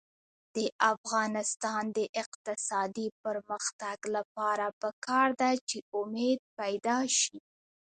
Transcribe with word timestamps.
د 0.55 0.57
افغانستان 0.93 1.83
د 1.97 1.99
اقتصادي 2.21 3.07
پرمختګ 3.23 3.97
لپاره 4.15 4.65
پکار 4.81 5.27
ده 5.41 5.51
چې 5.69 5.77
امید 5.99 6.39
پیدا 6.59 6.97
شي. 7.19 7.37